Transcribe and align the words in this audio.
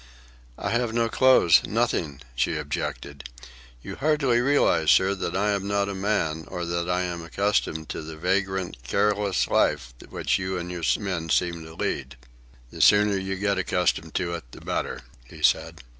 "I 0.57 0.71
have 0.71 0.95
no 0.95 1.07
clothes, 1.09 1.61
nothing," 1.63 2.21
she 2.33 2.57
objected. 2.57 3.29
"You 3.83 3.97
hardly 3.97 4.39
realize, 4.41 4.89
sir, 4.89 5.13
that 5.13 5.37
I 5.37 5.51
am 5.51 5.67
not 5.67 5.89
a 5.89 5.93
man, 5.93 6.45
or 6.47 6.65
that 6.65 6.89
I 6.89 7.03
am 7.03 7.19
unaccustomed 7.21 7.87
to 7.89 8.01
the 8.01 8.17
vagrant, 8.17 8.81
careless 8.81 9.47
life 9.47 9.93
which 10.09 10.39
you 10.39 10.57
and 10.57 10.71
your 10.71 10.83
men 10.97 11.29
seem 11.29 11.63
to 11.65 11.75
lead." 11.75 12.15
"The 12.71 12.81
sooner 12.81 13.15
you 13.15 13.35
get 13.35 13.59
accustomed 13.59 14.15
to 14.15 14.33
it, 14.33 14.45
the 14.49 14.61
better," 14.61 15.01
he 15.29 15.43
said. 15.43 15.81